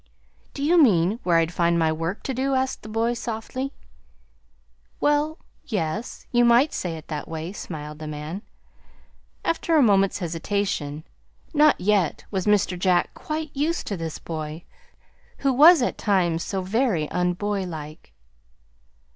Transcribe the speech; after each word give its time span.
"Do 0.55 0.63
you 0.63 0.81
mean 0.81 1.19
where 1.21 1.37
I'd 1.37 1.53
find 1.53 1.77
my 1.77 1.91
work 1.91 2.23
to 2.23 2.33
do?" 2.33 2.55
asked 2.55 2.81
the 2.81 2.89
boy 2.89 3.13
softly. 3.13 3.71
"Well 4.99 5.37
yes; 5.63 6.25
you 6.31 6.43
might 6.43 6.73
say 6.73 6.97
it 6.97 7.07
that 7.09 7.27
way," 7.27 7.53
smiled 7.53 7.99
the 7.99 8.07
man, 8.07 8.41
after 9.45 9.75
a 9.77 9.83
moment's 9.83 10.17
hesitation 10.17 11.03
not 11.53 11.79
yet 11.79 12.25
was 12.31 12.47
Mr. 12.47 12.79
Jack 12.79 13.13
quite 13.13 13.51
used 13.55 13.85
to 13.85 13.95
this 13.95 14.17
boy 14.17 14.63
who 15.37 15.53
was 15.53 15.83
at 15.83 15.99
times 15.99 16.41
so 16.41 16.63
very 16.63 17.07
un 17.11 17.35
boylike. 17.35 18.11